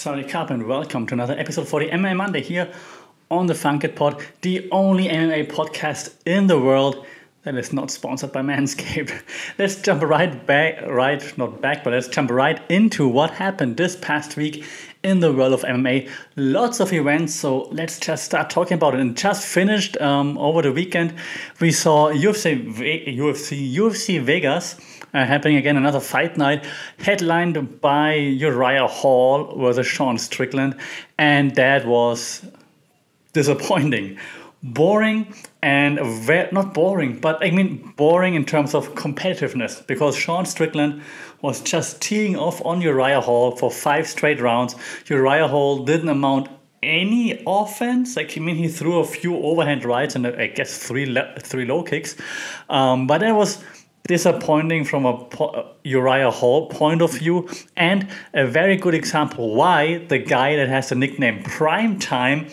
[0.00, 2.72] Sorry, Cup, and welcome to another episode for the MMA Monday here
[3.30, 7.04] on the Funkit Pod, the only MMA podcast in the world
[7.42, 9.12] that is not sponsored by Manscaped.
[9.58, 13.94] let's jump right back, right, not back, but let's jump right into what happened this
[13.94, 14.64] past week
[15.02, 16.08] in the world of MMA.
[16.34, 19.00] Lots of events, so let's just start talking about it.
[19.00, 21.12] And just finished um, over the weekend,
[21.60, 22.74] we saw UFC,
[23.18, 24.76] UFC, UFC Vegas.
[25.12, 26.64] Uh, happening again, another fight night
[26.98, 30.76] headlined by Uriah Hall versus Sean Strickland,
[31.18, 32.44] and that was
[33.32, 34.18] disappointing
[34.62, 40.46] boring and very, not boring, but I mean boring in terms of competitiveness because Sean
[40.46, 41.02] Strickland
[41.42, 44.74] was just teeing off on Uriah Hall for five straight rounds.
[45.06, 46.48] Uriah Hall didn't amount
[46.82, 48.16] any offense.
[48.16, 51.82] Like I mean, he threw a few overhand rights and I guess three three low
[51.82, 52.16] kicks,
[52.68, 53.62] um, but that was
[54.10, 59.98] disappointing from a po- Uriah Hall point of view, and a very good example why
[60.08, 62.48] the guy that has the nickname Prime Time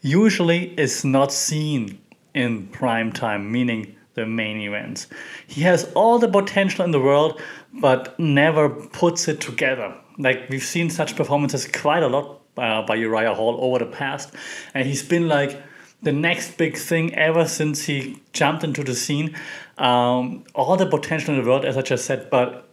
[0.00, 2.00] usually is not seen
[2.34, 5.06] in prime time, meaning the main events.
[5.46, 7.40] He has all the potential in the world,
[7.80, 9.94] but never puts it together.
[10.18, 14.34] Like we've seen such performances quite a lot uh, by Uriah Hall over the past,
[14.74, 15.62] and he's been like
[16.02, 19.36] the next big thing ever since he jumped into the scene.
[19.78, 22.68] Um, all the potential in the world, as I just said, but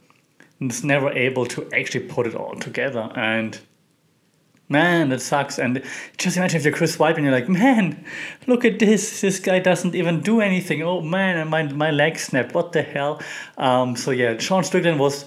[0.61, 3.11] is never able to actually put it all together.
[3.15, 3.59] And
[4.69, 5.59] man, that sucks.
[5.59, 5.83] And
[6.17, 8.05] just imagine if you're Chris Weidman and you're like, man,
[8.47, 9.21] look at this.
[9.21, 10.81] This guy doesn't even do anything.
[10.81, 12.53] Oh man, my my leg snapped.
[12.53, 13.21] What the hell?
[13.57, 15.25] Um, so yeah, Sean Strickland was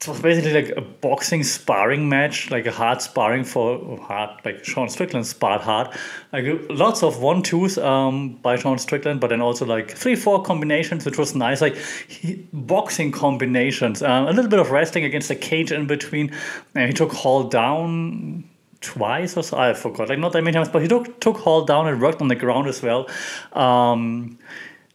[0.00, 4.64] it was basically like a boxing sparring match, like a hard sparring for hard, like
[4.64, 5.88] Sean Strickland sparred hard.
[6.32, 10.40] Like lots of one twos um, by Sean Strickland, but then also like three four
[10.42, 11.60] combinations, which was nice.
[11.60, 11.76] Like
[12.06, 16.32] he, boxing combinations, um, a little bit of wrestling against the cage in between.
[16.76, 18.44] And he took Hall down
[18.80, 19.58] twice or so.
[19.58, 22.20] I forgot, like not that many times, but he took took Hall down and worked
[22.20, 23.08] on the ground as well.
[23.52, 24.38] Um,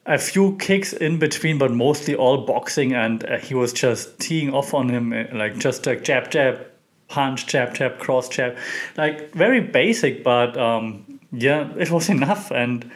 [0.05, 4.53] a few kicks in between, but mostly all boxing, and uh, he was just teeing
[4.53, 6.65] off on him, uh, like just a jab, jab,
[7.07, 8.57] punch, jab, jab, cross, jab,
[8.97, 12.91] like very basic, but um, yeah, it was enough, and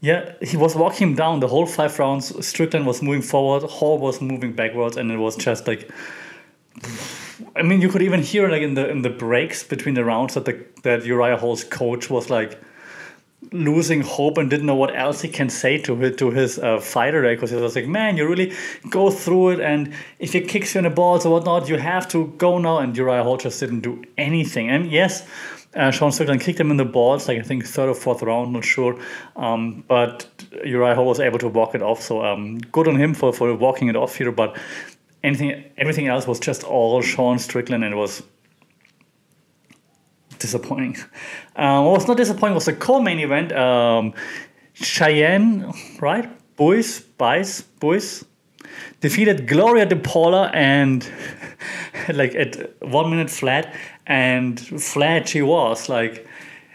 [0.00, 2.46] yeah, he was walking him down the whole five rounds.
[2.46, 5.90] Strickland was moving forward, Hall was moving backwards, and it was just like
[7.56, 10.34] I mean, you could even hear like in the in the breaks between the rounds
[10.34, 12.60] that the that Uriah Hall's coach was like
[13.52, 16.80] losing hope and didn't know what else he can say to his, to his uh,
[16.80, 18.52] fighter there because he was like, man, you really
[18.90, 22.08] go through it, and if he kicks you in the balls or whatnot, you have
[22.08, 22.78] to go now.
[22.78, 24.68] And Uriah Hall just didn't do anything.
[24.68, 25.26] And yes,
[25.74, 28.52] uh, Sean Strickland kicked him in the balls, like I think third or fourth round,
[28.52, 28.98] not sure.
[29.36, 30.26] Um, but
[30.64, 33.54] Uriah Hall was able to walk it off, so um, good on him for, for
[33.54, 34.32] walking it off here.
[34.32, 34.56] But
[35.22, 38.22] anything everything else was just all Sean Strickland and it was
[40.38, 40.96] disappointing.
[41.56, 43.52] Uh, what was not disappointing was the co-main event.
[43.52, 44.14] Um,
[44.74, 46.28] Cheyenne, right?
[46.56, 48.24] Boys, Bice, Boys
[49.00, 51.08] defeated Gloria DePaula and
[52.12, 53.74] like at one minute flat
[54.06, 56.26] and flat she was like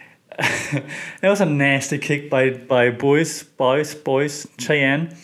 [0.38, 0.84] that
[1.30, 5.16] was a nasty kick by by boys boys boys Cheyenne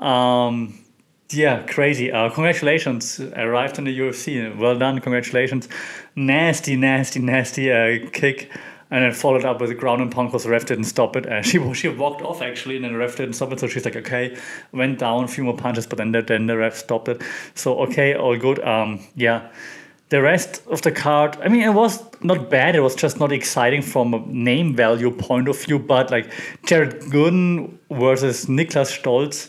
[0.00, 0.78] um,
[1.30, 2.12] yeah, crazy.
[2.12, 3.20] Uh, congratulations.
[3.20, 4.56] Arrived in the UFC.
[4.56, 5.00] Well done.
[5.00, 5.68] Congratulations.
[6.14, 8.50] Nasty, nasty, nasty uh, kick.
[8.88, 11.26] And then followed up with a ground and pound because the ref didn't stop it.
[11.26, 13.58] Uh, she she walked off actually, and then the ref didn't stop it.
[13.58, 14.36] So she's like, okay,
[14.70, 17.20] went down a few more punches, but then the, then the ref stopped it.
[17.54, 18.60] So okay, all good.
[18.64, 19.50] Um, yeah.
[20.08, 22.76] The rest of the card, I mean, it was not bad.
[22.76, 25.80] It was just not exciting from a name value point of view.
[25.80, 26.32] But like
[26.64, 29.48] Jared Gooden versus Niklas Stolze,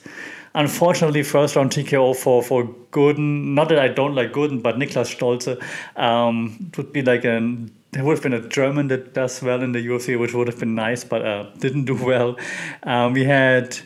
[0.55, 3.53] unfortunately, first round TKO for for Gooden.
[3.53, 5.61] Not that I don't like Gooden, but Niklas Stolze
[5.95, 7.71] um, would be like an.
[7.91, 10.59] There would have been a German that does well in the UFC, which would have
[10.59, 12.37] been nice, but uh, didn't do well.
[12.83, 13.79] Um, we had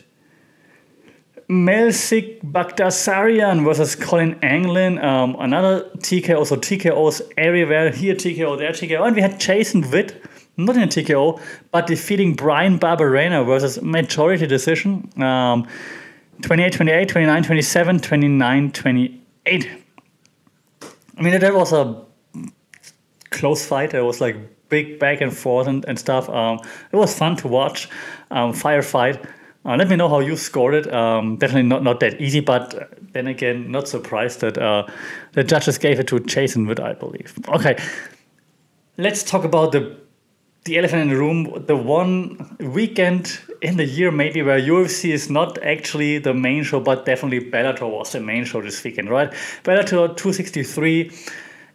[1.52, 4.98] Melsik Baghdasaryan versus Colin Anglin.
[4.98, 7.90] Um, another TKO, so TKOs everywhere.
[7.90, 9.06] Here TKO, there TKO.
[9.06, 10.22] And we had Jason Witt,
[10.56, 15.10] not in a TKO, but defeating Bryan Barberena versus majority decision.
[15.22, 15.68] Um,
[16.40, 19.70] 28, 28, 29, 27, 29, 28.
[21.16, 22.04] I mean, that was a
[23.30, 23.94] close fight.
[23.94, 24.36] It was like
[24.68, 26.28] big back and forth and, and stuff.
[26.30, 26.58] Um,
[26.90, 27.88] it was fun to watch.
[28.30, 29.24] Um, firefight.
[29.64, 30.92] Uh, let me know how you scored it.
[30.92, 34.86] Um, definitely not, not that easy, but then again, not surprised that uh,
[35.32, 37.38] the judges gave it to Jason Wood, I believe.
[37.48, 37.76] Okay,
[38.96, 40.01] let's talk about the
[40.64, 45.28] the elephant in the room, the one weekend in the year maybe where UFC is
[45.30, 49.32] not actually the main show, but definitely Bellator was the main show this weekend, right?
[49.64, 51.10] Bellator 263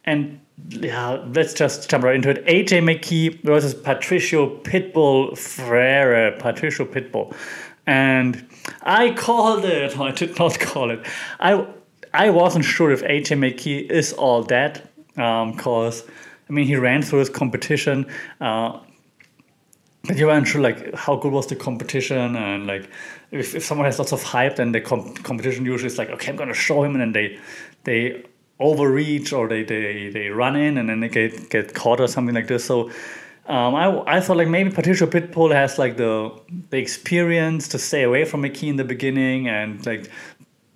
[0.06, 0.40] and
[0.70, 2.46] yeah, let's just jump right into it.
[2.46, 6.36] AJ McKee versus Patricio Pitbull Freire.
[6.40, 7.36] Patricio Pitbull.
[7.86, 8.48] And
[8.82, 9.98] I called it.
[10.00, 11.06] I did not call it.
[11.40, 11.68] I
[12.14, 14.90] I wasn't sure if AJ McKee is all that.
[15.18, 16.10] Um, Because, um,
[16.50, 18.06] I mean, he ran through his competition.
[18.40, 18.80] Uh,
[20.16, 22.36] you weren't sure, like, how good was the competition?
[22.36, 22.90] And, like,
[23.32, 26.32] if, if someone has lots of hype, then the com- competition usually is like, okay,
[26.32, 26.96] I'm going to show him.
[26.96, 27.40] And then they,
[27.84, 28.24] they
[28.60, 32.34] overreach or they, they, they run in and then they get, get caught or something
[32.34, 32.66] like this.
[32.66, 32.90] So
[33.48, 36.38] um, I, I thought like maybe Patricio Pitbull has like the
[36.70, 40.12] the experience to stay away from McKee in the beginning and like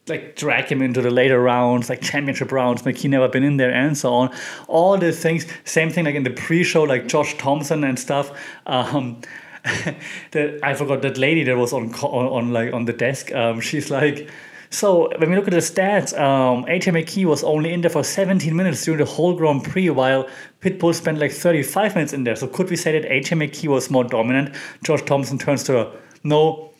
[0.08, 2.82] like drag him into the later rounds, like championship rounds.
[2.82, 4.36] McKee never been in there and so on.
[4.68, 5.46] All the things.
[5.64, 8.32] Same thing like in the pre-show, like Josh Thomson and stuff.
[8.66, 9.22] Um,
[10.32, 13.32] that I forgot that lady that was on on, on like on the desk.
[13.32, 14.30] Um, she's like
[14.72, 18.06] so when we look at the stats, um, AJ McKee was only in there for
[18.06, 20.30] 17 minutes during the whole Grand Prix, while
[20.62, 22.38] Pitbull spent like 35 minutes in there.
[22.38, 24.56] So could we say that AJ McKee was more dominant?
[24.82, 25.92] Josh Thomson turns to her,
[26.24, 26.71] no,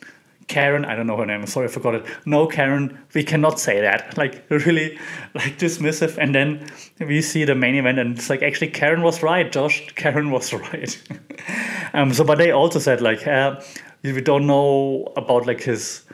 [0.48, 1.46] Karen, I don't know her name.
[1.46, 2.04] Sorry, I forgot it.
[2.26, 4.16] No, Karen, we cannot say that.
[4.22, 4.98] Like really,
[5.34, 6.16] like dismissive.
[6.18, 6.66] And then
[7.00, 9.50] we see the main event, and it's like actually Karen was right.
[9.50, 11.02] Josh, Karen was right.
[11.94, 12.12] um.
[12.12, 13.60] So, but they also said like, uh,
[14.02, 16.04] we don't know about like his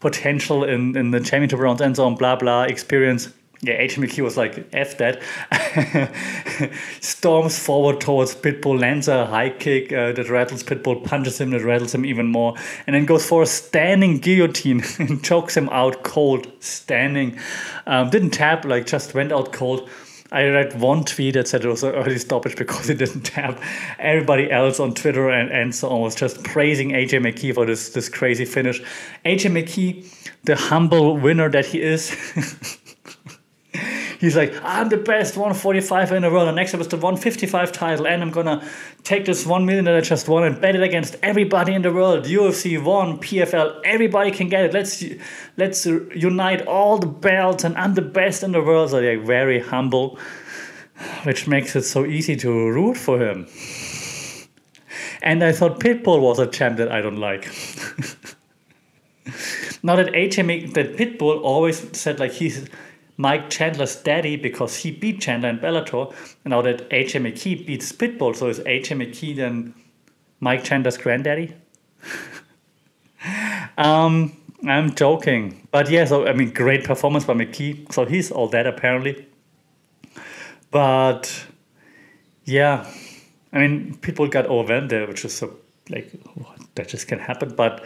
[0.00, 3.32] potential in, in the championship rounds and so on, blah, blah, experience.
[3.60, 5.20] Yeah, AJ McKee was like, F that.
[7.00, 11.64] Storms forward towards Pitbull, lands a high kick uh, that rattles Pitbull, punches him, that
[11.64, 12.54] rattles him even more,
[12.86, 17.36] and then goes for a standing guillotine and chokes him out cold, standing.
[17.86, 19.88] Um, didn't tap, like just went out cold.
[20.30, 23.60] I read one tweet that said it was an early stoppage because it didn't tap.
[23.98, 27.90] Everybody else on Twitter and, and so on was just praising AJ McKee for this,
[27.90, 28.80] this crazy finish.
[29.24, 30.06] AJ McKee,
[30.44, 32.14] the humble winner that he is.
[34.18, 36.48] he's like, I'm the best 145 in the world.
[36.48, 38.66] And next up is the 155 title, and I'm gonna
[39.04, 41.92] take this one million that I just won and bet it against everybody in the
[41.92, 42.24] world.
[42.24, 44.74] UFC one, PFL, everybody can get it.
[44.74, 45.04] Let's
[45.56, 48.90] let's unite all the belts, and I'm the best in the world.
[48.90, 50.18] So they're very humble,
[51.24, 53.46] which makes it so easy to root for him.
[55.22, 57.44] And I thought Pitbull was a champ that I don't like.
[59.82, 62.68] now that HM that Pitbull always said like he's
[63.18, 66.14] Mike Chandler's daddy because he beat Chandler in Bellator.
[66.44, 69.74] And now that AJ McKee beats Pitbull, so is AJ McKee then
[70.40, 71.52] Mike Chandler's granddaddy?
[73.76, 74.36] um,
[74.66, 75.66] I'm joking.
[75.72, 77.92] But yeah, so I mean, great performance by McKee.
[77.92, 79.26] So he's all that apparently.
[80.70, 81.46] But
[82.44, 82.88] yeah,
[83.52, 85.56] I mean, people got overwhelmed there, which is so
[85.90, 86.12] like,
[86.76, 87.54] that just can happen.
[87.56, 87.84] But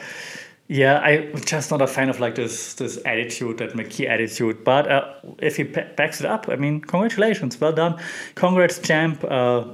[0.68, 4.64] yeah, I'm just not a fan of like this this attitude, that McKee attitude.
[4.64, 8.00] But uh, if he backs it up, I mean, congratulations, well done.
[8.36, 9.64] Congrats, champ, uh,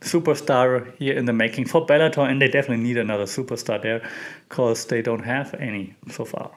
[0.00, 4.08] superstar here in the making for Bellator, and they definitely need another superstar there
[4.48, 6.50] because they don't have any so far.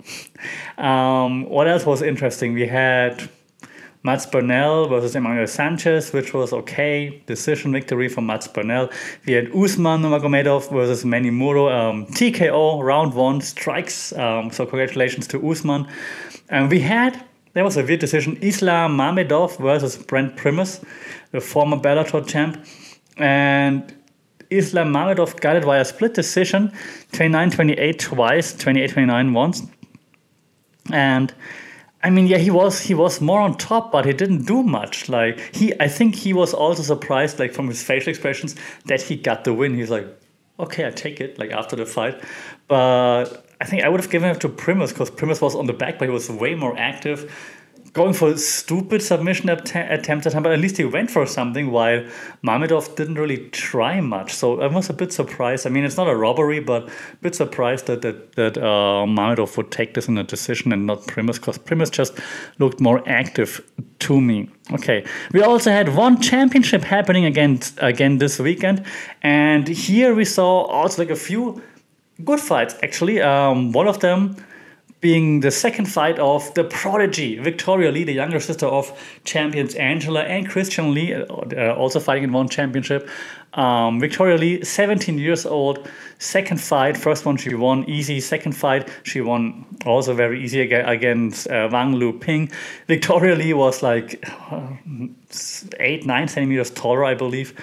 [0.77, 2.53] Um, what else was interesting?
[2.53, 3.29] We had
[4.03, 7.21] Mads Burnell versus Emmanuel Sanchez, which was okay.
[7.27, 8.89] Decision victory for Mads Burnell.
[9.27, 11.69] We had Usman Nurmagomedov versus Manny Muro.
[11.69, 14.11] Um, TKO, round one, strikes.
[14.13, 15.87] Um, so congratulations to Usman.
[16.49, 20.81] And we had, there was a weird decision, Islam Mamedov versus Brent Primus,
[21.31, 22.65] the former Bellator champ.
[23.17, 23.93] And
[24.49, 26.71] Islam Mamedov got it via split decision,
[27.11, 29.61] 29-28 twice, 28-29 once.
[30.91, 31.31] And
[32.03, 35.07] I mean, yeah, he was he was more on top, but he didn't do much.
[35.09, 38.55] Like he, I think he was also surprised, like from his facial expressions,
[38.85, 39.75] that he got the win.
[39.75, 40.07] He's like,
[40.59, 41.37] okay, I take it.
[41.37, 42.21] Like after the fight,
[42.67, 43.25] but
[43.61, 45.99] I think I would have given it to Primus because Primus was on the back,
[45.99, 47.31] but he was way more active
[47.93, 51.71] going for stupid submission att- attempts at time, but at least he went for something
[51.71, 52.05] while
[52.41, 54.33] Mamedov didn't really try much.
[54.33, 55.67] So I was a bit surprised.
[55.67, 59.57] I mean, it's not a robbery, but a bit surprised that that, that uh, Mamedov
[59.57, 62.13] would take this in a decision and not Primus, because Primus just
[62.59, 63.61] looked more active
[63.99, 64.49] to me.
[64.71, 68.85] Okay, we also had one championship happening again again this weekend,
[69.21, 71.61] and here we saw also like a few
[72.23, 73.21] good fights actually.
[73.21, 74.37] Um, one of them
[75.01, 80.21] being the second fight of the prodigy Victoria Lee, the younger sister of champions Angela
[80.21, 83.09] and Christian Lee, uh, also fighting in one championship.
[83.53, 85.89] Um, Victoria Lee, 17 years old,
[86.19, 86.95] second fight.
[86.95, 88.19] First one she won easy.
[88.19, 92.49] Second fight she won also very easy against uh, Wang Lu Ping.
[92.87, 94.67] Victoria Lee was like uh,
[95.79, 97.53] eight, nine centimeters taller, I believe.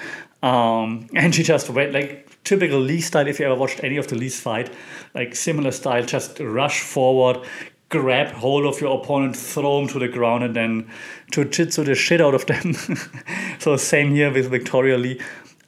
[0.43, 3.27] Um, and she just went like typical Lee style.
[3.27, 4.73] If you ever watched any of the Lee's fight,
[5.15, 7.47] like similar style, just rush forward,
[7.89, 10.91] grab hold of your opponent, throw them to the ground, and then
[11.33, 12.75] jiu-jitsu the shit out of them.
[13.59, 15.21] so same here with Victoria Lee.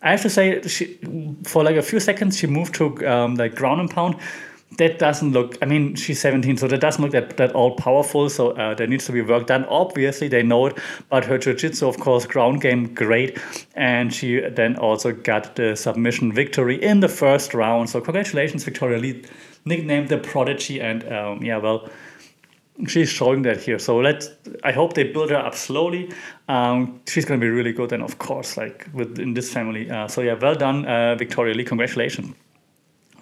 [0.03, 0.99] I have to say, she
[1.45, 4.17] for like a few seconds she moved to um, like ground and pound.
[4.79, 5.59] That doesn't look.
[5.61, 8.31] I mean, she's 17, so that doesn't look that, that all powerful.
[8.31, 9.65] So uh, there needs to be work done.
[9.65, 13.39] Obviously, they know it, but her jiu-jitsu, of course, ground game great,
[13.75, 17.91] and she then also got the submission victory in the first round.
[17.91, 19.25] So congratulations, Victoria Lee,
[19.65, 21.89] nicknamed the Prodigy, and um, yeah, well,
[22.87, 23.79] she's showing that here.
[23.79, 24.31] So let's.
[24.65, 26.12] I hope they build her up slowly.
[26.49, 29.91] Um, she's going to be really good, and of course, like within this family.
[29.91, 31.65] Uh, so yeah, well done, uh, Victoria Lee.
[31.65, 32.35] Congratulations.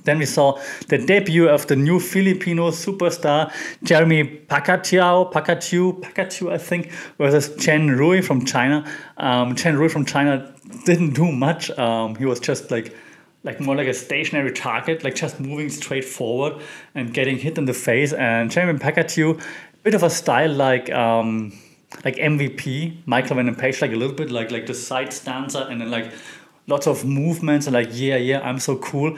[0.08, 6.56] Then we saw the debut of the new Filipino superstar Jeremy Pacquiao, Pacquiao, Pacquiao, I
[6.56, 8.90] think, versus Chen Rui from China.
[9.18, 10.50] Um, Chen Rui from China
[10.86, 11.70] didn't do much.
[11.78, 12.96] Um, he was just like
[13.44, 16.54] like more like a stationary target, like just moving straight forward
[16.94, 18.14] and getting hit in the face.
[18.14, 19.38] And Jeremy Pacquiao,
[19.82, 21.52] bit of a style like um,
[22.02, 25.82] like MVP, Michael Venom Page, like a little bit like like the side stanza and
[25.82, 26.10] then like
[26.66, 29.16] lots of movements and like yeah yeah I'm so cool.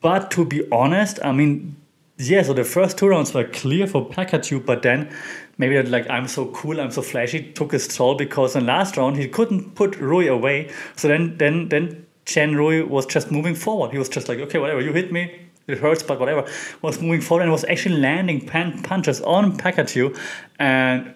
[0.00, 1.76] But to be honest, I mean
[2.20, 5.10] yeah, so the first two rounds were clear for Pacquiao, but then
[5.56, 9.16] maybe like I'm so cool, I'm so flashy, took his toll because in last round
[9.16, 10.70] he couldn't put Rui away.
[10.96, 13.92] So then then then Chen Rui was just moving forward.
[13.92, 16.46] He was just like, okay, whatever, you hit me, it hurts, but whatever.
[16.82, 20.16] Was moving forward and was actually landing pan- punches on Pacquiao.
[20.58, 21.14] And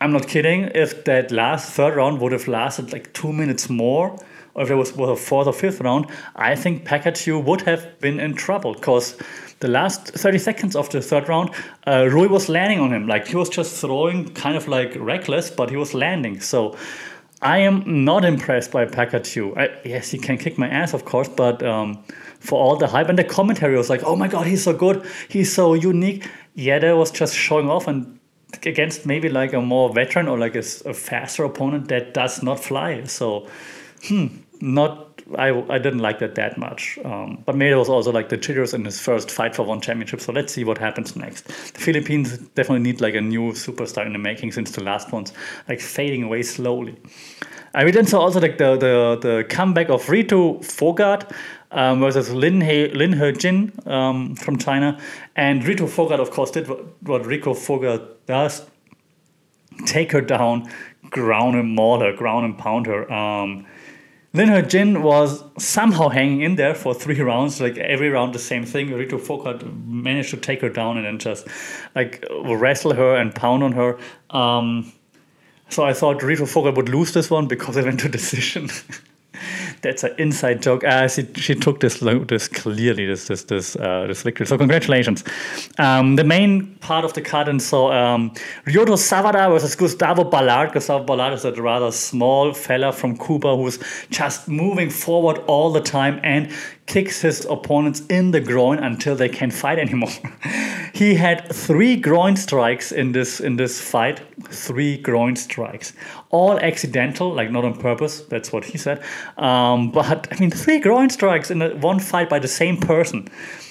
[0.00, 4.18] I'm not kidding, if that last third round would have lasted like two minutes more,
[4.54, 6.06] or if it was, was a fourth or fifth round,
[6.36, 9.16] I think Pacquiao would have been in trouble because
[9.60, 11.50] the last 30 seconds of the third round,
[11.86, 13.06] uh, Rui was landing on him.
[13.06, 16.40] Like he was just throwing kind of like reckless, but he was landing.
[16.40, 16.76] So
[17.42, 18.84] I am not impressed by.
[18.84, 22.02] I, yes, he can kick my ass, of course, but um,
[22.40, 25.04] for all the hype and the commentary was like, oh my god, he's so good,
[25.28, 26.28] he's so unique.
[26.54, 28.18] Yeah, that was just showing off and
[28.64, 32.60] against maybe like a more veteran or like a, a faster opponent that does not
[32.60, 33.04] fly.
[33.04, 33.48] So,
[34.04, 34.28] hmm,
[34.60, 36.98] not I, I didn't like that that much.
[37.04, 40.20] Um, but maybe was also like the jitters in his first fight for one championship.
[40.20, 41.46] So let's see what happens next.
[41.46, 45.32] The Philippines definitely need like a new superstar in the making since the last one's
[45.68, 46.96] like fading away slowly.
[47.74, 51.34] I we then saw also like the the, the comeback of Ritu Phogat
[51.72, 55.00] um, versus Lin He Lin He Jin um, from China,
[55.34, 58.64] and Ritu Phogat of course did what, what Rico Phogat does,
[59.86, 60.70] take her down,
[61.10, 63.10] ground and maul her, ground and pound her.
[63.10, 63.66] Um,
[64.34, 68.40] Lin He Jin was somehow hanging in there for three rounds, like every round the
[68.40, 68.88] same thing.
[68.88, 71.46] Ritu Phogat managed to take her down and then just
[71.94, 73.96] like wrestle her and pound on her.
[74.30, 74.92] Um,
[75.68, 78.68] so I thought Ritu Phogat would lose this one because it went to decision.
[79.84, 80.82] That's an inside joke.
[80.82, 84.46] Uh, she, she took this this clearly this this this uh, this victory.
[84.46, 85.22] So congratulations.
[85.78, 88.30] Um, the main part of the card and so um,
[88.66, 90.72] Ryuto Sawada versus Gustavo Balart.
[90.72, 93.78] Gustavo Balart is a rather small fella from Cuba who's
[94.10, 96.50] just moving forward all the time and
[96.86, 100.10] kicks his opponents in the groin until they can't fight anymore.
[100.94, 104.20] he had three groin strikes in this in this fight.
[104.48, 105.92] Three groin strikes,
[106.30, 108.20] all accidental, like not on purpose.
[108.20, 109.02] That's what he said.
[109.36, 113.28] Um, but I mean, three groin strikes in one fight by the same person.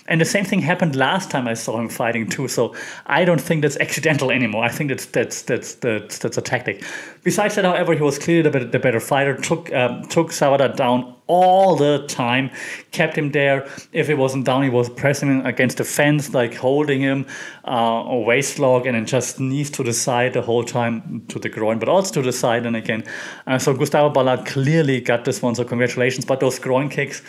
[0.08, 2.48] And the same thing happened last time I saw him fighting too.
[2.48, 4.64] So I don't think that's accidental anymore.
[4.64, 6.84] I think that's that's that's that's, that's a tactic.
[7.24, 9.36] Besides that, however, he was clearly the better, the better fighter.
[9.36, 12.52] Took um, took Sawada down all the time,
[12.92, 13.66] kept him there.
[13.94, 17.26] If he wasn't down, he was pressing him against the fence, like holding him
[17.66, 21.40] uh, a waist lock, and then just knees to the side the whole time to
[21.40, 22.66] the groin, but also to the side.
[22.66, 23.06] And again,
[23.48, 25.56] uh, so Gustavo Balart clearly got this one.
[25.56, 26.26] So congratulations.
[26.26, 27.22] But those groin kicks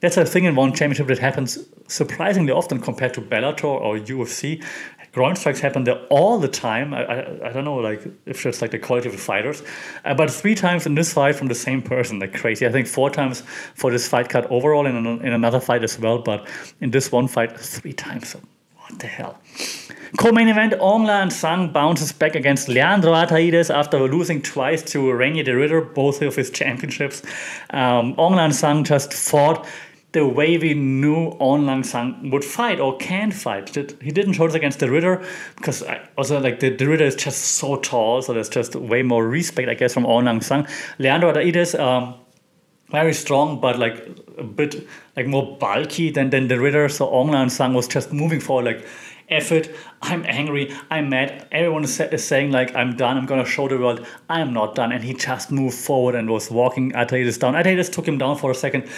[0.00, 4.64] that's a thing in one championship that happens surprisingly often compared to Bellator or UFC.
[5.12, 6.94] Groin strikes happen there all the time.
[6.94, 9.62] I, I, I don't know, like if it's like the quality of the fighters,
[10.04, 12.64] uh, but three times in this fight from the same person, like crazy.
[12.64, 13.42] I think four times
[13.74, 16.46] for this fight cut overall, in, in another fight as well, but
[16.80, 18.36] in this one fight, three times.
[18.76, 19.38] What the hell?
[20.16, 24.98] Co-main event, Aung La N Sang bounces back against Leandro Ataides after losing twice to
[24.98, 27.22] Reinier de Ridder, both of his championships.
[27.70, 29.66] Um, Aung La N Sang just fought
[30.12, 33.74] the way we knew Aung La N Sang would fight or can fight.
[33.74, 35.24] He didn't show this against de Ridder
[35.56, 35.84] because
[36.18, 39.68] also like the, de Ridder is just so tall, so there's just way more respect,
[39.68, 40.66] I guess, from Aung La N Sang.
[40.98, 42.14] Leandro Ataides, um,
[42.90, 44.04] very strong, but like
[44.36, 46.88] a bit like more bulky than, than de Ridder.
[46.88, 48.86] So Aung La N Sang was just moving forward like
[49.28, 49.70] effort.
[50.02, 50.74] I'm angry.
[50.90, 51.46] I'm mad.
[51.52, 53.16] Everyone is, is saying like I'm done.
[53.16, 54.90] I'm gonna show the world I am not done.
[54.90, 57.54] And he just moved forward and was walking Ataides down.
[57.54, 58.88] Ataides took him down for a second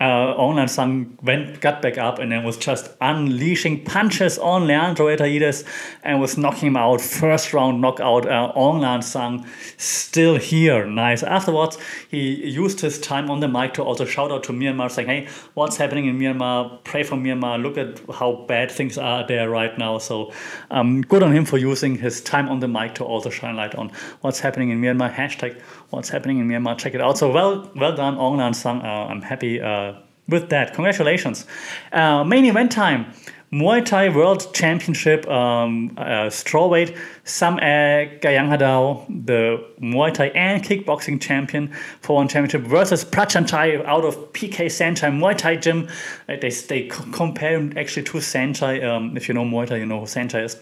[0.00, 4.66] uh, La N Sang went, got back up and then was just unleashing punches on
[4.66, 5.64] Leandro Ataides
[6.02, 7.00] and was knocking him out.
[7.00, 8.28] First round knockout.
[8.28, 10.86] Uh, La N Sang still here.
[10.86, 11.22] Nice.
[11.22, 11.78] Afterwards,
[12.10, 15.28] he used his time on the mic to also shout out to Myanmar, saying, "Hey,
[15.54, 16.84] what's happening in Myanmar?
[16.84, 17.62] Pray for Myanmar.
[17.62, 20.32] Look at how bad things are there right now." So,
[20.70, 23.74] um, good on him for using his time on the mic to also shine light
[23.74, 25.14] on what's happening in Myanmar.
[25.14, 26.78] Hashtag what's happening in Myanmar.
[26.78, 27.18] Check it out.
[27.18, 28.54] So well, well done, Aung Lan.
[28.84, 29.94] Uh, I'm happy uh,
[30.28, 30.74] with that.
[30.74, 31.46] Congratulations.
[31.92, 33.12] Uh, main event time.
[33.52, 41.72] Muay Thai World Championship um, uh, strawweight Sam Gaiyanghadao, the Muay Thai and kickboxing champion
[42.00, 45.88] for one championship versus Prachan Prachanchai out of PK Saenchai Muay Thai gym.
[46.28, 48.84] Uh, they, they compare actually to Saenchai.
[48.84, 50.56] Um, if you know Muay Thai, you know who Saenchai is.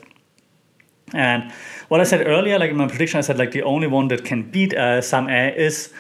[1.13, 1.53] And
[1.89, 4.25] what I said earlier, like in my prediction, I said like the only one that
[4.25, 5.93] can beat uh, Sam-A is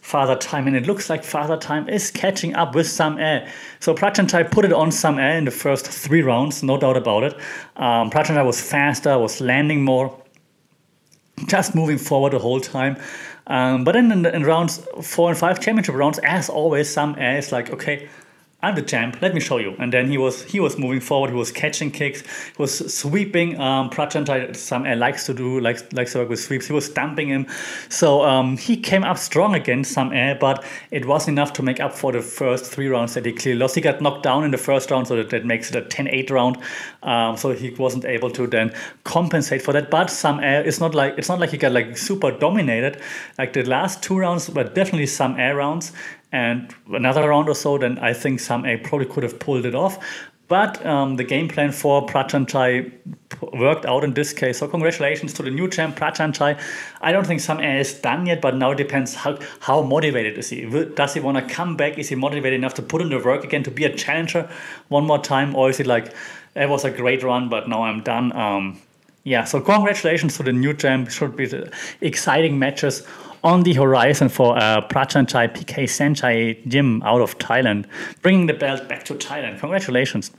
[0.00, 3.48] Father Time, and it looks like Father Time is catching up with Sam-A.
[3.80, 7.34] So Prachanchai put it on Sam-A in the first three rounds, no doubt about it.
[7.76, 10.16] Um, Prachanchai was faster, was landing more,
[11.46, 12.96] just moving forward the whole time.
[13.48, 17.38] Um, but then in, in, rounds four and five, championship rounds, as always, Sam Air
[17.38, 18.08] is like, okay,
[18.62, 19.20] I'm the champ.
[19.20, 19.76] Let me show you.
[19.78, 21.28] And then he was he was moving forward.
[21.28, 22.22] He was catching kicks.
[22.22, 23.60] He was sweeping.
[23.60, 26.66] Um, Prachanchai some uh, likes to do likes likes to work with sweeps.
[26.66, 27.46] He was stamping him.
[27.90, 31.92] So um, he came up strong against Sam-A, but it wasn't enough to make up
[31.92, 33.74] for the first three rounds that he clearly lost.
[33.74, 36.30] He got knocked down in the first round, so that, that makes it a 10-8
[36.30, 36.56] round.
[37.02, 39.90] Um, so he wasn't able to then compensate for that.
[39.90, 43.02] But Sam-A it's not like it's not like he got like super dominated.
[43.36, 45.92] Like the last two rounds were definitely Sam-A rounds
[46.36, 49.98] and another round or so, then I think Sam probably could have pulled it off.
[50.48, 52.92] But um, the game plan for Prachanchai
[53.54, 54.58] worked out in this case.
[54.60, 56.60] So congratulations to the new champ Prachanchai.
[57.00, 60.50] I don't think Sam is done yet, but now it depends how, how motivated is
[60.50, 60.60] he.
[60.94, 61.98] Does he want to come back?
[61.98, 64.48] Is he motivated enough to put in the work again to be a challenger
[64.88, 65.56] one more time?
[65.56, 66.14] Or is he like,
[66.54, 68.30] it was a great run, but now I'm done?
[68.32, 68.80] Um,
[69.24, 71.10] yeah, so congratulations to the new champ.
[71.10, 71.50] Should be
[72.00, 73.02] exciting matches
[73.46, 77.86] on the horizon for uh, Prachanchai PK Saenchai Gym out of Thailand,
[78.20, 79.60] bringing the belt back to Thailand.
[79.60, 80.32] Congratulations.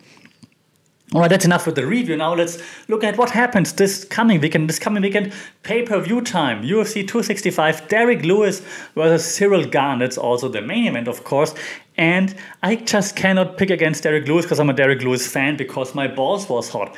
[1.14, 2.18] All right, that's enough with the review.
[2.18, 4.68] Now let's look at what happens this coming weekend.
[4.70, 5.32] This coming weekend,
[5.64, 8.62] pay-per-view time, UFC 265, Derrick Lewis
[8.94, 10.00] versus Cyril Gane.
[10.00, 11.56] That's also the main event, of course.
[11.96, 15.96] And I just cannot pick against Derrick Lewis because I'm a Derrick Lewis fan because
[15.96, 16.94] my balls was hot.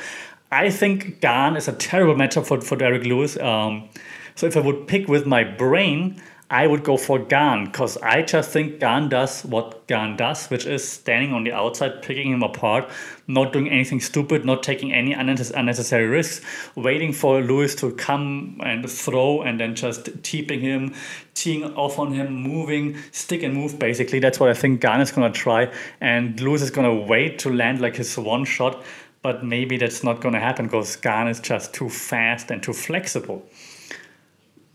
[0.50, 3.38] I think Gane is a terrible matchup for, for Derrick Lewis.
[3.38, 3.88] Um,
[4.34, 6.20] so if I would pick with my brain,
[6.52, 10.66] I would go for Gane because I just think Gane does what Gane does, which
[10.66, 12.90] is standing on the outside, picking him apart,
[13.28, 18.90] not doing anything stupid, not taking any unnecessary risks, waiting for Lewis to come and
[18.90, 20.92] throw and then just teeping him,
[21.34, 24.18] teeing off on him, moving, stick and move basically.
[24.18, 25.72] That's what I think Gane is to try.
[26.00, 28.82] And Lewis is to wait to land like his one shot,
[29.22, 32.72] but maybe that's not going to happen because Gane is just too fast and too
[32.72, 33.46] flexible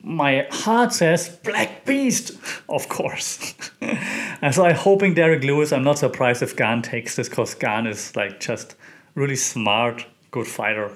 [0.05, 2.31] my heart says Black Beast,
[2.69, 3.55] of course.
[3.81, 5.73] and so I'm hoping Derrick Lewis.
[5.73, 8.75] I'm not surprised if Gane takes this because Gane is like just
[9.15, 10.91] really smart, good fighter.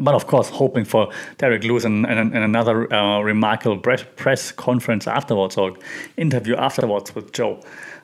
[0.00, 5.06] But of course, hoping for Derrick Lewis and, and, and another uh, remarkable press conference
[5.06, 5.76] afterwards or
[6.16, 7.60] interview afterwards with Joe.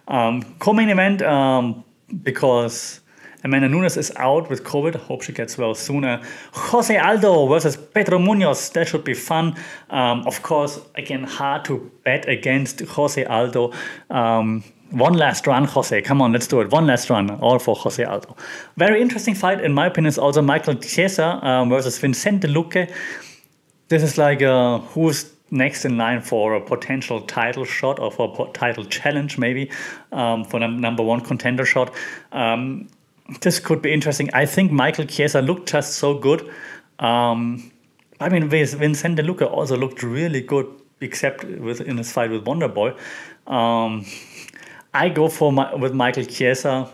[0.06, 1.84] Um, co-main event um,
[2.22, 3.00] because
[3.46, 4.96] Amanda Nunes is out with COVID.
[4.96, 6.20] Hope she gets well sooner.
[6.52, 8.72] Jose Aldo versus Pedro Munhoz.
[8.72, 9.54] That should be fun.
[9.88, 13.72] Um, of course, again, hard to bet against Jose Aldo.
[14.10, 16.02] Um, one last run, Jose.
[16.02, 16.72] Come on, let's do it.
[16.72, 18.36] One last run, all for Jose Aldo.
[18.78, 22.92] Very interesting fight, in my opinion, is also Michael Chiesa um, versus Vicente Luque.
[23.88, 28.48] This is like uh, who's next in line for a potential title shot or for
[28.48, 29.70] a title challenge, maybe
[30.10, 31.94] um, for the number one contender shot.
[32.32, 32.88] Um,
[33.40, 34.30] this could be interesting.
[34.32, 36.48] I think Michael Chiesa looked just so good.
[36.98, 37.70] Um,
[38.20, 40.66] I mean, Vincent De Luca also looked really good,
[41.00, 42.96] except with in his fight with Wonderboy.
[43.46, 44.06] Um,
[44.94, 46.90] I go for my, with Michael Chiesa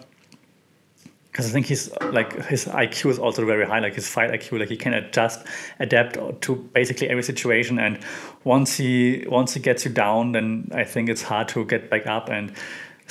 [1.32, 4.60] because I think he's like his IQ is also very high, like his fight IQ,
[4.60, 5.46] like he can adjust,
[5.78, 7.78] adapt to basically every situation.
[7.78, 8.00] And
[8.44, 12.06] once he once he gets you down, then I think it's hard to get back
[12.06, 12.28] up.
[12.28, 12.52] And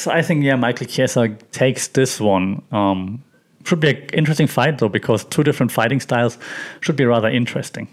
[0.01, 2.61] so I think yeah, Michael Chiesa takes this one.
[2.71, 3.23] Um,
[3.65, 6.37] should be an interesting fight though, because two different fighting styles
[6.79, 7.87] should be rather interesting.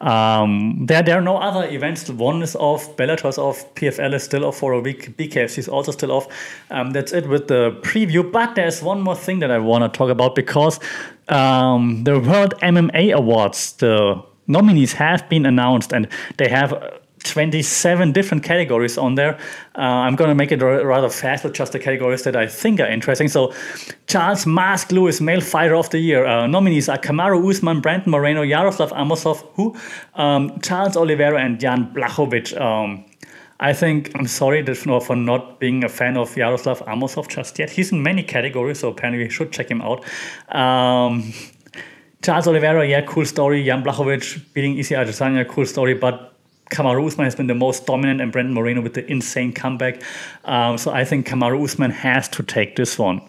[0.00, 2.08] Um, there, there are no other events.
[2.10, 5.68] One is off, Bellator is off, PFL is still off for a week, BKFC is
[5.68, 6.26] also still off.
[6.70, 8.30] Um, that's it with the preview.
[8.30, 10.80] But there's one more thing that I want to talk about because
[11.28, 18.42] um, the World MMA Awards, the nominees have been announced and they have 27 different
[18.42, 19.38] categories on there.
[19.76, 22.46] Uh, I'm going to make it r- rather fast with just the categories that I
[22.46, 23.28] think are interesting.
[23.28, 23.52] So,
[24.06, 26.26] Charles Mask Lewis, Male Fighter of the Year.
[26.26, 29.76] Uh, nominees are Kamaru Usman, Brandon Moreno, Yaroslav Amosov, who?
[30.14, 32.58] Um, Charles Oliveira, and Jan Blachowicz.
[32.60, 33.04] Um,
[33.62, 37.70] I think I'm sorry for not being a fan of Yaroslav Amosov just yet.
[37.70, 40.04] He's in many categories, so apparently we should check him out.
[40.54, 41.32] Um,
[42.22, 43.64] Charles Oliveira, yeah, cool story.
[43.64, 45.94] Jan Blachowicz beating Isi Adesanya, cool story.
[45.94, 46.31] But
[46.72, 50.02] Kamaru Usman has been the most dominant, and Brandon Moreno with the insane comeback.
[50.44, 53.20] Um, so I think Kamaru Usman has to take this one.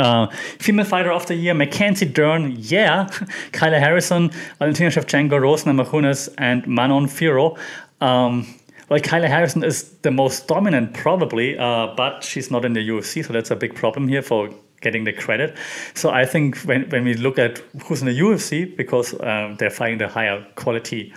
[0.00, 3.06] Uh, female fighter of the year, Mackenzie Dern, yeah.
[3.52, 7.58] Kayla Harrison, Valentina Shevchenko, Rose Namajunas, and Manon Fiorot.
[8.00, 8.46] Um,
[8.88, 13.24] well, Kayla Harrison is the most dominant, probably, uh, but she's not in the UFC,
[13.24, 14.48] so that's a big problem here for
[14.80, 15.56] getting the credit.
[15.94, 19.70] So I think when, when we look at who's in the UFC, because um, they're
[19.70, 21.14] fighting the higher quality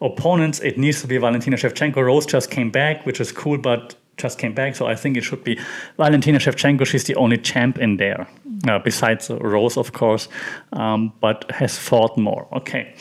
[0.00, 2.04] opponents, it needs to be Valentina Shevchenko.
[2.04, 4.74] Rose just came back, which is cool, but just came back.
[4.74, 5.58] So I think it should be
[5.96, 6.86] Valentina Shevchenko.
[6.86, 8.26] She's the only champ in there,
[8.68, 10.28] uh, besides Rose, of course,
[10.72, 12.48] um, but has fought more.
[12.52, 12.94] Okay.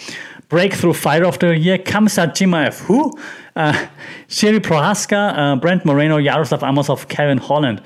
[0.49, 2.79] Breakthrough Fighter of the Year, Khamzat Chimaev.
[2.81, 3.17] Who?
[3.55, 3.88] Uh,
[4.27, 7.81] Jiri Prochazka, uh, Brent Moreno, Yaroslav Amosov, Kevin Holland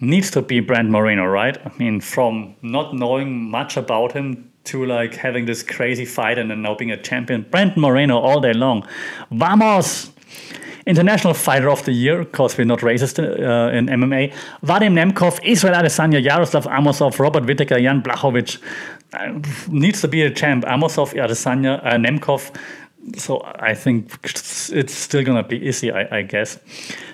[0.00, 1.58] needs to be Brent Moreno, right?
[1.64, 6.50] I mean, from not knowing much about him to like having this crazy fight and
[6.50, 7.46] then now being a champion.
[7.50, 8.86] Brandon Moreno all day long.
[9.30, 10.10] Vamos!
[10.86, 14.34] International Fighter of the Year, because we're not racist uh, in MMA.
[14.64, 18.58] Vadim Nemkov, Israel Adesanya, Yaroslav Amosov, Robert Whittaker, Jan Blachowicz.
[19.12, 20.64] Uh, needs to be a champ.
[20.64, 22.54] Amosov, Adesanya, uh, Nemkov
[23.16, 26.58] so I think it's still gonna be easy, I, I, guess.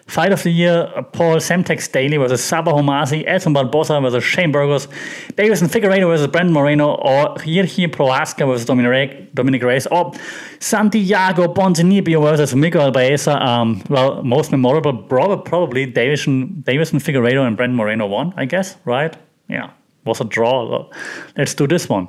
[0.07, 4.87] Fight of the year: Paul Semtex Daley versus Sabah Homasi, Edson Barboza versus Shane Burgos,
[5.35, 10.13] Deiveson Figueiredo versus Brandon Moreno, or Jiri Prochazka versus Dominic, Dominic Reyes, or
[10.59, 13.41] Santiago Ponzinibbio versus Miguel Baeza.
[13.41, 19.17] Um, well, most memorable, probably Deiveson, Deiveson Figueiredo and Brandon Moreno won, I guess, right?
[19.49, 19.71] Yeah,
[20.05, 20.89] was a draw.
[21.37, 22.09] Let's do this one.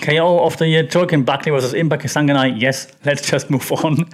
[0.00, 2.60] KO of the year, Joaquin Buckley versus Impa Kasanganay.
[2.60, 4.08] Yes, let's just move on.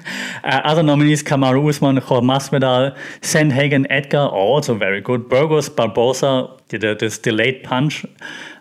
[0.44, 5.28] Uh, other nominees, Kamaru Usman, Masvidal, Sandhagen, Edgar, also very good.
[5.28, 8.04] Burgos, Barboza, did a, this delayed punch.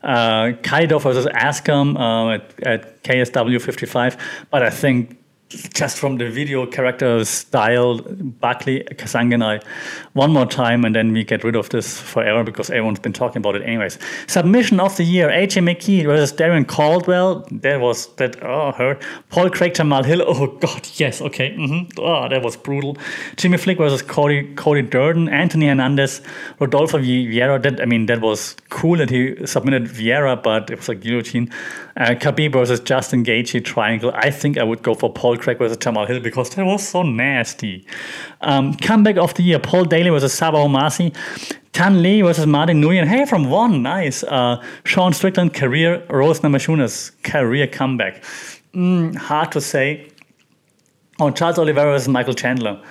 [0.04, 4.18] Uh, Kaido versus Askam uh, at, at KSW 55.
[4.52, 5.18] But I think
[5.50, 9.64] just from the video character style, Buckley, Kasanganay,
[10.14, 13.38] one more time, and then we get rid of this forever because everyone's been talking
[13.40, 13.98] about it anyways.
[14.28, 17.48] Submission of the year: AJ McKee versus Darrion Caldwell.
[17.52, 18.44] That was that.
[18.44, 19.02] Oh, hurt.
[19.30, 20.24] Paul Craig, Jamahal Hill.
[20.38, 21.22] Oh God, yes.
[21.22, 21.52] Okay.
[21.52, 22.00] Mm-hmm.
[22.00, 22.98] Oh, that was brutal.
[23.38, 25.30] Jimmy Flick versus Cody Cody Durden.
[25.30, 26.22] Anthony Hernandez,
[26.60, 27.62] Rodolfo Vieira.
[27.62, 31.52] That I mean, that was cool that he submitted Vieira, but it was a guillotine.
[31.96, 34.12] Uh, Khabib versus Justin Gaethje triangle.
[34.14, 37.04] I think I would go for Paul Craig versus Jamahal Hill because that was so
[37.04, 37.86] nasty.
[38.42, 41.14] Um, comeback of the year: Paul Daley versus Sabah Homasi.
[41.74, 43.06] Thanh Le versus Martin Nguyen.
[43.06, 44.24] Hey, from one, nice.
[44.24, 46.04] Uh, Sean Strickland career.
[46.10, 48.24] Rose Namajunas career comeback.
[48.74, 50.10] Mm, hard to say.
[51.20, 52.82] Oh, Charles Oliveira versus Michael Chandler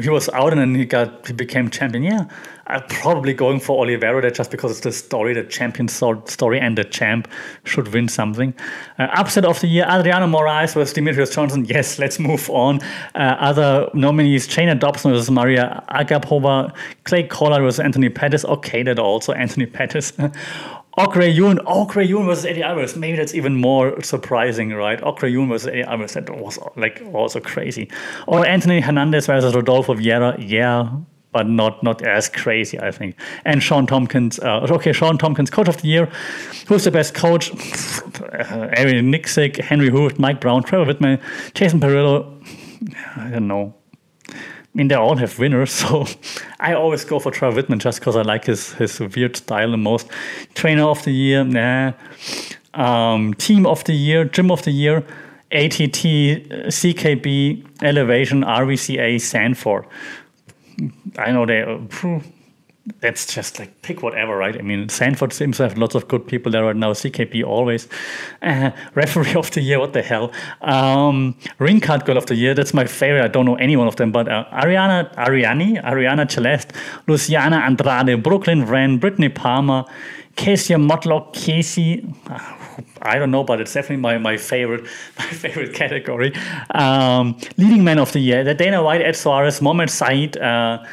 [0.00, 2.02] he was out and then he got he became champion.
[2.02, 2.24] Yeah,
[2.66, 6.76] I'm probably going for Oliveira there just because it's the story, the champion story, and
[6.76, 7.28] the champ
[7.62, 8.54] should win something.
[8.98, 11.64] Uh, upset of the year: Adriano Moraes versus Demetrious Johnson.
[11.64, 12.80] Yes, let's move on.
[13.14, 18.44] Uh, other nominees: Shana Dobson versus Maria Agapova, Clay Collard versus Anthony Pettis.
[18.44, 20.12] Okay, that also Anthony Pettis.
[20.96, 22.96] Ok Rae Yoon, Okra Yun versus Eddie Alvarez.
[22.96, 25.02] Maybe that's even more surprising, right?
[25.02, 26.14] Ok Rae Yoon versus Eddie Alvarez.
[26.14, 27.88] That was like also crazy.
[28.26, 30.36] Or Anthony Hernandez versus Rodolfo Vieira.
[30.38, 30.88] Yeah,
[31.32, 33.16] but not not as crazy, I think.
[33.44, 34.38] And Shawn Tompkins.
[34.38, 36.06] Uh, okay, Shawn Tompkins, coach of the year.
[36.68, 37.50] Who's the best coach?
[38.32, 41.20] Eric Nicksick, Henry Hooft, Mike Brown, Trevor Wittman,
[41.54, 42.30] Jason Parillo.
[43.16, 43.74] I don't know.
[44.74, 46.06] I mean, they all have winners, so
[46.58, 49.76] I always go for Trevor Wittman just because I like his his weird style the
[49.76, 50.08] most.
[50.54, 51.92] Trainer of the year, nah.
[52.74, 55.04] Um, team of the year, gym of the year,
[55.52, 56.02] ATT,
[56.72, 59.86] CKB, Elevation, RVCA, Sanford.
[61.18, 61.62] I know they.
[61.62, 62.20] Uh,
[63.00, 64.56] that's just like pick whatever, right?
[64.56, 66.92] I mean, Sanford seems to have lots of good people there right now.
[66.92, 67.88] CKP always.
[68.42, 70.32] Uh, referee of the year, what the hell?
[70.60, 73.24] Um, ring card girl of the year, that's my favorite.
[73.24, 76.72] I don't know any one of them, but uh, Ariana, Ariani, Ariana Celeste,
[77.06, 79.84] Luciana Andrade, Brooklyn Wren, Brittany Palmer,
[80.36, 82.06] Casey Motlock, Casey.
[82.28, 82.54] Uh,
[83.02, 84.84] I don't know, but it's definitely my, my favorite
[85.18, 86.34] my favorite category.
[86.74, 90.84] Um, leading man of the year, Dana White, Ed Soares, Mohamed Said, uh,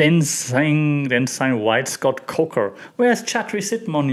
[0.00, 2.72] then sang then sang White Scott Coker.
[2.96, 4.08] Where's Chatri Sitmon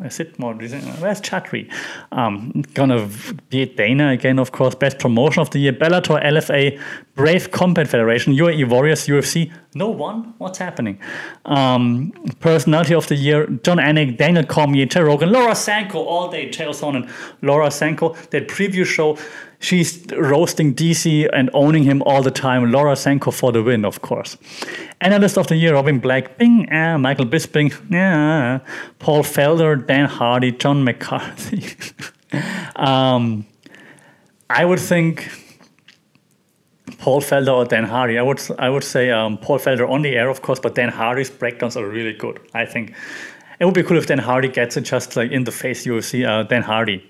[0.00, 1.70] Uh, Sitmon, where's Chatri?
[2.12, 3.06] Um, gonna
[3.50, 4.74] beat Dana again, of course.
[4.74, 6.80] Best promotion of the year: Bellator, LFA,
[7.14, 9.52] Brave Combat Federation, UAE Warriors, UFC.
[9.74, 10.34] No one.
[10.38, 10.98] What's happening?
[11.44, 16.02] Um, personality of the year: Jon Anik, Daniel Cormier, Joe Rogan, Laura Sanko.
[16.04, 17.10] All day, Chael Sonnen,
[17.42, 18.14] Laura Sanko.
[18.30, 19.18] That preview show
[19.60, 22.70] she's roasting DC and owning him all the time.
[22.70, 24.36] Laura Sanko for the win, of course.
[25.00, 28.60] Analyst of the year, Robin Black, Bing, eh, Michael Bisping, yeah,
[28.98, 31.64] Paul Felder, Dan Hardy, John McCarthy.
[32.76, 33.46] um,
[34.50, 35.30] I would think
[36.98, 38.18] Paul Felder or Dan Hardy.
[38.18, 40.90] I would I would say um, Paul Felder on the air, of course, but Dan
[40.90, 42.40] Hardy's breakdowns are really good.
[42.54, 42.94] I think
[43.60, 46.26] it would be cool if Dan Hardy gets it just like in the face UFC.
[46.26, 47.08] Uh, Dan Hardy.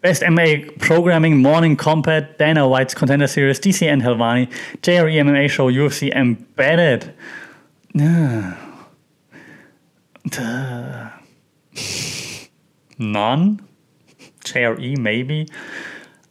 [0.00, 5.70] Best MMA Programming, Morning Combat, Dana White's Contender Series, DC and Helwani, JRE MMA Show,
[5.70, 7.12] UFC Embedded.
[12.98, 13.60] None?
[14.42, 15.48] JRE, maybe?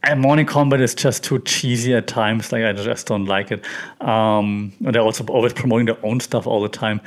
[0.04, 2.52] And Morning Combat is just too cheesy at times.
[2.52, 3.66] Like I just don't like it.
[4.02, 7.02] Um, they're also always promoting their own stuff all the time.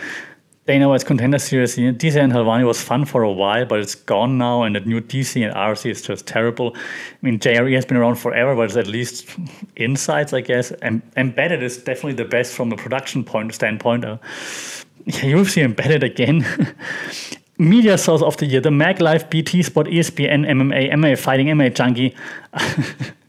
[0.64, 4.38] Dana White's Contender Series, DC and Helwani was fun for a while, but it's gone
[4.38, 6.76] now, and the new DC and RC is just terrible.
[6.76, 6.80] I
[7.20, 9.26] mean, JRE has been around forever, but it's at least
[9.74, 10.70] insights, I guess.
[10.70, 14.04] And Embedded is definitely the best from a production point standpoint.
[14.04, 14.18] Uh,
[15.06, 16.46] yeah, UFC Embedded again.
[17.62, 21.74] Media source of the year: the Mac Life, BT Sport, ESPN, MMA, MMA Fighting, MMA
[21.74, 22.14] Junkie.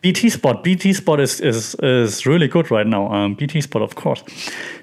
[0.00, 3.12] BT Sport, BT Sport is, is, is really good right now.
[3.12, 4.22] Um, BT Sport, of course.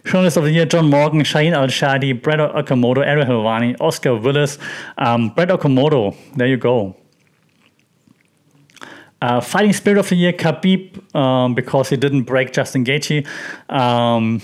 [0.05, 4.57] Journalist of the Year, John Morgan, Shaheen Al-Shatti, Brett Okamoto, Ariel Helwani, Oscar Willis,
[4.97, 6.15] um, Brett Okamoto.
[6.35, 6.95] There you go.
[9.21, 13.27] Uh, Fighting Spirit of the Year, Khabib, um, because he didn't break Justin Gaethje.
[13.69, 14.41] Um,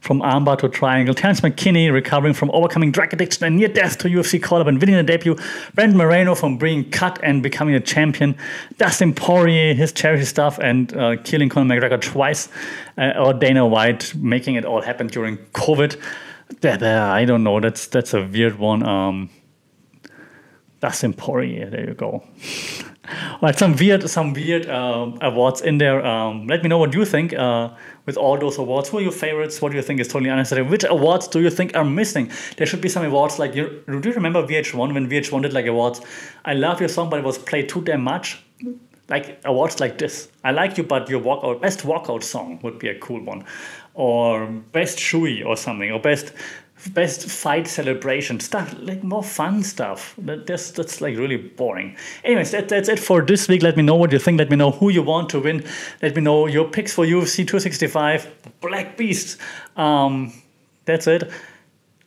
[0.00, 1.14] from armbar to triangle.
[1.14, 4.80] Terrance McKinney recovering from overcoming drug addiction and near death to UFC call up and
[4.80, 5.36] winning a debut.
[5.74, 8.36] Brent Moreno from being cut and becoming a champion.
[8.78, 12.48] Dustin Poirier, his charity stuff, and uh, killing Conor McGregor twice.
[12.96, 16.00] Uh, or Dana White making it all happen during COVID.
[16.62, 17.60] I don't know.
[17.60, 18.82] That's that's a weird one.
[18.82, 19.30] Um,
[20.80, 21.70] Dustin Poirier.
[21.70, 22.24] There you go.
[23.42, 26.04] Like some weird, some weird uh, awards in there.
[26.04, 27.70] Um, let me know what you think uh,
[28.06, 28.88] with all those awards.
[28.90, 29.60] Who are your favorites?
[29.62, 30.62] What do you think is totally unnecessary?
[30.62, 32.30] Which awards do you think are missing?
[32.56, 33.82] There should be some awards like you.
[33.86, 36.00] Do you remember VH1 when VH1 did like awards?
[36.44, 38.42] I love your song, but it was played too damn much.
[39.08, 40.28] Like awards like this.
[40.44, 43.44] I like you, but your walkout best walkout song would be a cool one,
[43.94, 46.32] or best Shui or something, or best
[46.88, 48.40] best fight celebration.
[48.40, 50.14] Stuff like more fun stuff.
[50.18, 51.96] That, that's that's like really boring.
[52.24, 53.62] Anyways that, that's it for this week.
[53.62, 54.38] Let me know what you think.
[54.38, 55.64] Let me know who you want to win.
[56.02, 58.28] Let me know your picks for ufc 265
[58.60, 59.38] black beast.
[59.76, 60.32] Um
[60.84, 61.30] that's it.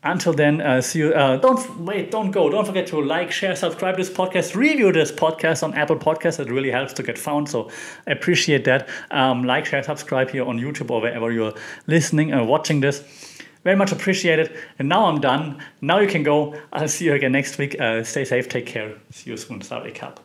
[0.05, 2.49] Until then uh, see you uh, don't wait don't go.
[2.49, 4.55] Don't forget to like share subscribe to this podcast.
[4.55, 6.39] Review this podcast on apple Podcasts.
[6.39, 7.69] it really helps to get found so
[8.07, 8.89] i appreciate that.
[9.11, 11.53] Um, like share subscribe here on youtube or wherever you're
[11.87, 13.22] listening or watching this
[13.63, 14.55] very much appreciated.
[14.79, 15.59] And now I'm done.
[15.81, 16.55] Now you can go.
[16.71, 17.79] I'll see you again next week.
[17.79, 18.49] Uh, stay safe.
[18.49, 18.95] Take care.
[19.11, 19.61] See you soon.
[19.61, 20.19] Saudi Cup.